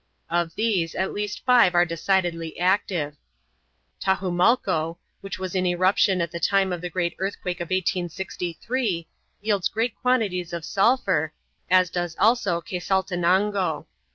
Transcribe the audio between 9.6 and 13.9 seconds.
great quantities of sulphur, as also does Quesaltenango.